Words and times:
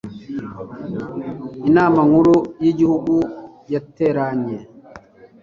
inama 1.69 1.99
nkuru 2.09 2.35
y'igihugu 2.63 3.13
yateranye 3.73 4.57